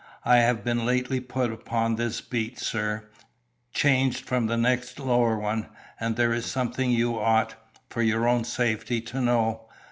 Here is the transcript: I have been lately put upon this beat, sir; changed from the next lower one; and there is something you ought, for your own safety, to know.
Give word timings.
I 0.25 0.37
have 0.37 0.63
been 0.63 0.83
lately 0.83 1.19
put 1.19 1.51
upon 1.51 1.93
this 1.95 2.21
beat, 2.21 2.57
sir; 2.57 3.07
changed 3.71 4.25
from 4.27 4.47
the 4.47 4.57
next 4.57 4.99
lower 4.99 5.37
one; 5.37 5.67
and 5.99 6.15
there 6.15 6.33
is 6.33 6.47
something 6.47 6.89
you 6.89 7.19
ought, 7.19 7.53
for 7.87 8.01
your 8.01 8.27
own 8.27 8.43
safety, 8.43 8.99
to 9.01 9.21
know. 9.21 9.69